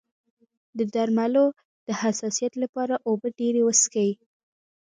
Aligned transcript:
د 0.77 0.79
درملو 0.93 1.45
د 1.87 1.89
حساسیت 2.01 2.53
لپاره 2.63 2.95
اوبه 3.09 3.27
ډیرې 3.39 3.61
وڅښئ 3.63 4.11